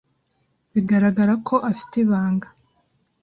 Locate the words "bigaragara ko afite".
0.73-1.93